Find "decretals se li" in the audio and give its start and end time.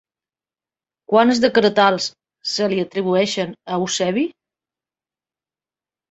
1.41-2.79